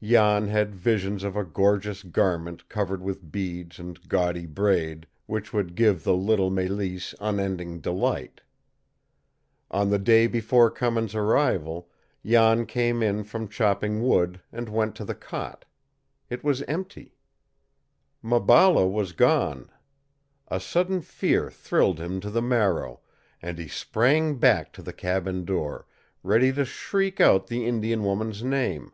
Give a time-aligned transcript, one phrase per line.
[0.00, 5.74] Jan had visions of a gorgeous garment covered with beads and gaudy braid, which would
[5.74, 8.40] give the little Mélisse unending delight.
[9.72, 11.90] On the day before Cummins' arrival,
[12.24, 15.64] Jan came in from chopping wood, and went to the cot.
[16.30, 17.16] It was empty.
[18.22, 19.68] Maballa was gone.
[20.46, 23.00] A sudden fear thrilled him to the marrow,
[23.42, 25.86] and he sprang back to the cabin door,
[26.22, 28.92] ready to shriek out the Indian woman's name.